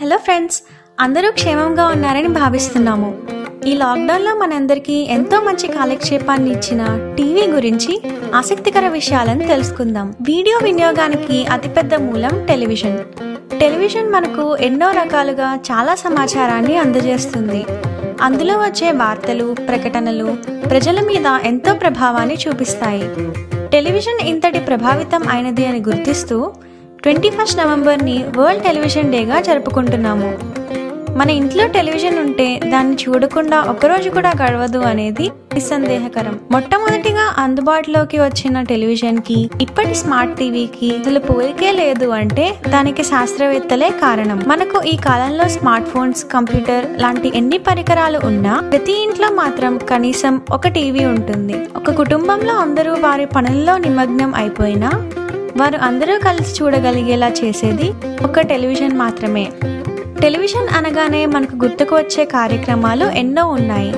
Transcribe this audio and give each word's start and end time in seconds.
Hello 0.00 0.16
friends 0.16 0.62
అందరూ 1.00 1.32
క్షేమంగా 1.32 1.86
ఉన్నారని 1.86 2.28
భావిస్తున్నాము. 2.28 3.22
ఈ 3.66 3.76
లాక్డౌన్లో 3.76 4.34
మనందరికీ 4.34 4.92
ఎంతో 4.92 5.40
మంచి 5.40 5.66
కాలక్షేపాన్ని 5.68 6.50
ఇచ్చిన 6.50 7.14
టీవీ 7.16 7.46
గురించి 7.46 8.02
ఆసక్తికర 8.34 8.88
విషయాలను 8.88 9.46
తెలుసుకుందాం. 9.46 10.14
వీడియో 10.22 10.58
వినియోగానికి 10.62 11.46
అతిపెద్ద 11.46 11.94
మూలం 11.94 12.46
టెలివిజన్. 12.46 12.98
టెలివిజన్ 13.58 14.10
మనకు 14.12 14.56
ఎన్నో 14.56 14.90
రకాలుగా 14.90 15.56
చాలా 15.56 15.94
సమాచారాన్ని 15.94 16.76
అందజేస్తుంది. 16.76 17.66
అందులో 18.22 18.58
వచ్చే 18.58 18.92
వార్తలు 18.92 19.56
ప్రకటనలు 19.68 20.36
ప్రజల 20.70 21.00
మీద 21.00 21.26
ఎంతో 21.44 21.74
ప్రభావాన్ని 21.74 22.38
చూపిస్తాయి. 22.48 23.08
టెలివిజన్ 23.68 24.28
ఇంతటి 24.28 24.58
ప్రభావితం 24.58 25.28
అయినది 25.28 25.66
అని 25.66 25.82
గుర్తిస్తూ 25.88 26.52
ట్వంటీ 27.02 27.30
ఫస్ట్ 27.30 27.58
నవంబర్ని 27.58 28.24
వరల్డ్ 28.36 28.64
టెలివిజన్ 28.64 29.12
డేగా 29.12 29.40
జరుపుకుంటున్నాము. 29.40 30.38
మన 31.16 31.30
ఇంట్లో 31.30 31.66
టెలివిజన్ 31.66 32.18
ఉంటే 32.18 32.60
దాన్ని 32.64 32.96
చూడకుండా 32.96 33.60
ఒక్కరోజు 33.60 34.10
కూడా 34.10 34.32
గడవదు 34.42 34.78
అనేది 34.78 35.30
నిస్సందేహకరం. 35.54 36.40
మొట్టమొదటిగా 36.50 37.34
అందుబాటులోకి 37.38 38.18
వచ్చిన 38.18 38.62
టెలివిజన్కి 38.62 39.50
ఇప్పటి 39.60 39.94
స్మార్ట్ 39.94 40.36
టీవీకి 40.36 40.90
అసలు 40.96 41.20
పోలికే 41.20 41.72
లేదు 41.72 42.08
అంటే 42.08 42.54
దానికి 42.68 43.04
శాస్త్రవేత్తలే 43.04 43.90
కారణం. 43.90 44.42
మనకు 44.46 44.82
ఈ 44.82 44.96
కాలంలో 44.96 45.48
స్మార్ట్ 45.48 45.88
ఫోన్స్ 45.88 46.24
కంప్యూటర్ 46.24 46.86
లాంటి 47.02 47.32
ఎన్ని 47.34 47.58
పరికరాలు 47.58 48.20
ఉన్నా 48.24 48.60
ప్రతి 48.70 49.02
ఇంట్లో 49.02 49.30
మాత్రం 49.30 49.78
కనీసం 49.78 50.40
ఒక 50.50 50.68
టీవీ 50.68 51.04
ఉంటుంది. 51.04 51.54
ఒక 51.76 51.90
కుటుంబంలో 51.90 52.54
అందరూ 52.54 52.92
వారి 52.92 53.26
పనుల్లో 53.26 53.78
నిమగ్నం 53.78 54.34
అయిపోయినా 54.34 54.90
వారు 55.56 55.78
అందరూ 55.82 56.18
కలిసి 56.18 56.64
చూడగలిగేలా 56.64 57.28
చేసేది 57.28 57.92
ఒక 58.24 58.40
టెలివిజన్ 58.40 58.98
మాత్రమే. 58.98 59.48
టెలివిజన్ 60.22 60.76
అనగానే 60.76 61.26
మనకు 61.26 61.56
గుర్తుకు 61.56 61.96
వచ్చే 61.96 62.24
కార్యక్రమాలు 62.24 63.04
ఎన్నో 63.04 63.46
ఉన్నాయి. 63.46 63.94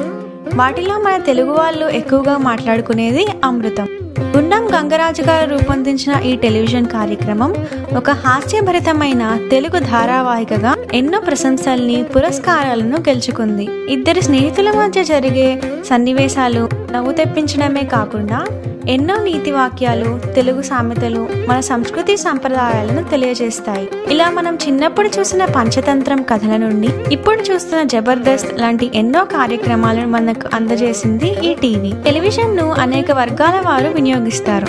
వాటిలో 0.55 0.99
మన 0.99 1.17
తెలుగు 1.17 1.51
వాళ్ళు 1.51 1.87
ఎక్కువగా 1.87 2.37
మాట్లాడుకునేది 2.37 3.27
అమృతం. 3.45 3.89
గుండం 4.37 4.69
గంగరాజు 4.75 5.23
గారు 5.23 5.51
రూపొందించిన 5.51 6.23
ఈ 6.23 6.37
టెలివిజన్ 6.37 6.87
కార్యక్రమం 6.87 7.55
ఒక 7.97 8.11
హాస్యభరితమైన 8.11 9.41
తెలుగు 9.51 9.79
ధారావాహికగా 9.79 10.77
ఎన్నో 10.95 11.21
ప్రశంసల్ని 11.21 12.03
పురస్కారాలను 12.03 12.97
గెలుచుకుంది. 12.97 13.69
ఇద్దరు 13.89 14.21
స్నేహితుల 14.21 14.71
మధ్య 14.71 15.05
జరిగే 15.05 15.61
సన్నివేశాలు 15.85 16.69
నవ్వు 16.93 17.13
తెప్పించడమే 17.13 17.81
కాకుండా 17.81 18.47
ఎన్నో 18.89 19.17
నీతి 19.23 19.51
వాక్యాలు 19.51 20.21
తెలుగు 20.35 20.63
సామెతలు 20.63 21.29
మన 21.49 21.61
సంస్కృతి 21.61 22.17
సంప్రదాయాలను 22.17 23.03
తెలియజేస్తాయి. 23.05 23.89
ఇలా 24.11 24.31
మనం 24.31 24.59
చిన్నప్పుడు 24.69 25.09
చూసిన 25.19 25.45
పంచతంత్రం 25.45 26.23
కథల 26.23 26.57
నుండి 26.57 26.89
ఇప్పుడు 27.13 27.53
చూస్తున్న 27.53 27.83
జబర్దస్త్ 27.83 28.61
లాంటి 28.61 28.91
ఎన్నో 28.95 29.25
కార్యక్రమాలను 29.25 30.09
మనకు 30.09 30.49
అందజేసింది 30.55 31.47
ఈ 31.47 31.55
టీవీ. 31.55 31.93
టెలివిజన్ను 32.05 32.73
అనేక 32.73 33.13
వర్గాల 33.13 33.69
వారు 33.69 33.89
వినియోగిస్తారు. 33.89 34.67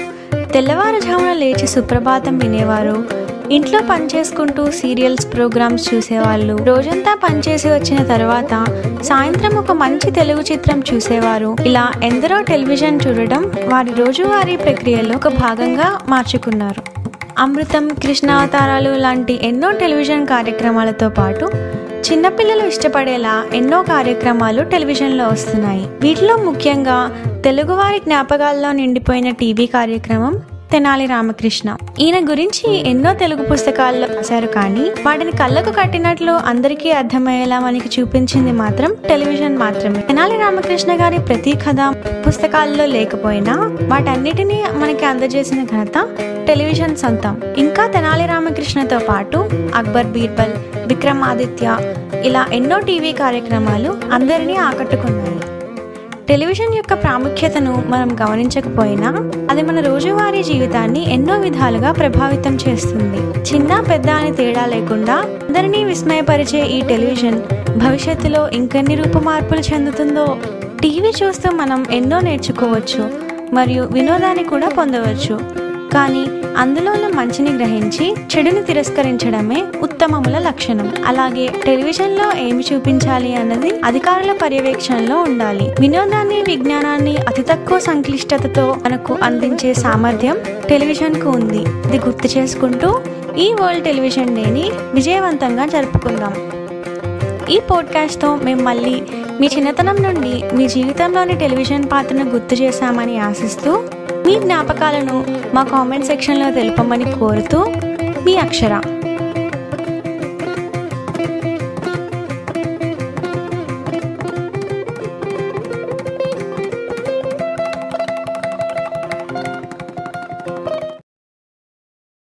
తెల్లవారుజామున 0.53 1.33
లేచి 1.33 1.67
సుప్రభాతం 1.67 2.38
వినేవారు 2.38 3.22
ఇంట్లో 3.52 3.80
పనిచేసుకుంటూ 3.89 4.72
సీరియల్స్ 4.72 5.33
ప్రోగ్రామ్స్ 5.33 5.94
చూసేవాళ్ళు. 5.94 6.58
రోజంతా 6.63 7.17
పనిచేసి 7.23 7.67
వచ్చిన 7.67 8.03
తర్వాత 8.03 8.66
సాయంత్రం 9.03 9.58
ఒక 9.58 9.72
మంచి 9.72 10.11
తెలుగు 10.11 10.41
చిత్రం 10.41 10.83
చూసేవారు. 10.94 11.55
ఇలా 11.66 11.91
ఎందరో 12.03 12.41
టెలివిజన్ 12.41 12.99
చూడడం 13.08 13.52
వారి 13.66 13.91
రోజువారీ 13.97 14.55
ప్రక్రియలో 14.55 15.16
ఒక 15.16 15.27
భాగంగా 15.27 15.99
మార్చుకున్నారు. 16.09 16.83
అమృతం 17.38 17.88
కృష్ణావతారాలు 17.88 18.89
లాంటి 18.89 19.48
ఎన్నో 19.48 19.71
టెలివిజన్ 19.71 20.27
కార్యక్రమాలతో 20.27 21.10
పాటు 21.10 21.45
చిన్నపిల్లలు 22.11 22.67
ఇష్టపడేలా 22.67 23.43
ఎన్నో 23.54 23.83
కార్యక్రమాలు 23.83 24.64
టెలివిజన్లో 24.64 25.27
వస్తున్నాయి. 25.27 25.87
వీటిలో 26.02 26.37
ముఖ్యంగా 26.37 27.11
తెలుగువారి 27.43 27.99
జ్ఞాపకాల్లో 27.99 28.71
నిండిపోయిన 28.71 29.30
టీవీ 29.30 29.65
కార్యక్రమం 29.65 30.42
తెనాలి 30.73 31.06
రామకృష్ణ. 31.06 31.76
ఈయన 32.00 32.30
గురించి 32.30 32.89
ఎన్నో 32.89 33.14
తెలుగు 33.14 33.44
పుస్తకాల్లో 33.44 34.08
రాశారు 34.08 34.48
కానీ 34.48 34.86
వాటిని 35.06 35.32
కళ్ళకు 35.32 35.72
కట్టినట్లు 35.72 36.32
అందరికీ 36.32 36.92
అర్థమయ్యేలా 36.92 37.60
మనకి 37.60 38.02
చూపించింది 38.02 38.52
మాత్రం 38.52 38.95
టెలివిజన్ 39.10 39.58
మాత్రమే. 39.58 40.02
తెనాలి 40.02 40.38
రామకృష్ణ 40.38 41.02
గారి 41.02 41.20
ప్రతి 41.20 41.52
కథ 41.52 41.95
పుస్తకాల్లో 42.28 42.86
లేకపోయినా 42.86 43.78
వాటన్నిటినీ 43.82 44.64
మనకి 44.73 45.06
అందజేసిన 45.06 45.64
ఘనత 45.64 46.08
టెలివిజన్ 46.48 46.95
సొంతం. 46.95 47.42
ఇంకా 47.58 47.88
తెనాలి 47.88 48.26
రామకృష్ణతో 48.26 49.00
పాటు 49.00 49.50
అక్బర్ 49.76 50.05
బీర్బల్ 50.05 50.54
విక్రమాదిత్య 50.88 51.78
ఇలా 52.23 52.45
ఎన్నో 52.54 52.80
టీవీ 52.80 53.11
కార్యక్రమాలు 53.11 53.98
అందరినీ 54.14 54.55
ఆకట్టుకున్నాయి. 54.55 55.52
టెలివిజన్ 56.28 56.76
యొక్క 56.76 56.94
ప్రాముఖ్యతను 57.04 57.84
మనం 57.88 58.10
గమనించకపోయినా 58.22 59.10
అది 59.52 59.61
మన 59.61 59.80
రోజువారీ 59.80 60.44
జీవితాన్ని 60.44 61.14
ఎన్నో 61.14 61.36
విధాలుగా 61.38 61.92
ప్రభావితం 61.92 62.56
చేస్తుంది. 62.56 63.20
చిన్న 63.42 63.80
పెద్ద 63.89 64.10
అని 64.10 64.32
తేడా 64.36 64.66
లేకుండా 64.66 65.16
అందరినీ 65.16 65.84
విస్మయపరిచే 65.84 66.61
ఈ 66.66 66.82
టెలివిజన్ 66.82 67.39
భవిష్యత్తులో 67.80 68.50
ఇంకెన్ని 68.50 68.95
రూపుమార్పులు 68.95 69.60
చెందుతుందో 69.60 70.26
టీవీ 70.82 71.14
చూస్తూ 71.23 71.52
మనం 71.52 71.86
ఎన్నో 71.92 72.20
నేర్చుకోవచ్చు 72.20 73.04
మరియు 73.54 73.84
వినోదాన్ని 73.84 74.44
కూడా 74.44 74.70
పొందవచ్చు. 74.70 75.62
కానీ 75.93 76.23
అందులోన 76.58 77.08
మంచిని 77.15 77.52
గ్రహించి 77.52 78.15
చెడుని 78.31 78.64
తిరస్కరించడమే 78.64 79.64
ఉత్తమముల 79.81 80.39
లక్షణం. 80.39 80.93
అలాగే 81.05 81.48
టెలివిజన్లో 81.65 82.37
ఏమి 82.37 82.64
చూపించాలి 82.73 83.36
అన్నది 83.36 83.71
అధికారుల 83.86 84.31
పర్యవేక్షణలో 84.31 85.17
ఉండాలి. 85.21 85.67
వినోదాన్ని 85.80 86.42
విజ్ఞానాన్ని 86.42 87.17
అతి 87.17 87.42
తక్కువ 87.42 87.80
సంక్లిష్టతతో 87.80 88.77
మనకు 88.86 89.17
అందించే 89.23 89.73
సామర్థ్యం 89.73 90.37
టెలివిజన్కు 90.70 91.30
ఉంది. 91.30 91.61
ఇది 91.87 91.99
గుర్తు 91.99 92.37
చేసుకుంటూ 92.37 92.99
ఈ 93.37 93.54
వరల్డ్ 93.61 93.86
టెలివిజన్ 93.86 94.36
డేని 94.36 94.71
విజయవంతంగా 94.93 95.65
జరుపుకుందాం. 95.65 96.62
ఈ 97.53 97.59
పోడ్కాస్ట్తో 97.59 98.36
మేము 98.36 98.61
మళ్ళీ 98.61 99.02
మీ 99.39 99.49
చిన్నతనం 99.58 100.03
నుండి 100.03 100.43
మీ 100.53 100.67
జీవితంలోని 100.67 101.36
టెలివిజన్ 101.36 101.83
పాత్రను 101.91 102.25
గుర్తు 102.30 102.55
చేశామని 102.55 103.19
ఆశిస్తూ 103.19 103.71
మీ 104.27 104.39
జ్ఞాపకాలను 104.39 105.25
మా 105.53 105.63
కామెంట్ 105.63 106.05
సెక్షన్లో 106.05 106.52
తెలుపమని 106.52 107.11
కోరుతూ 107.11 107.59
మీ 108.25 108.36
అక్షర. 108.37 108.73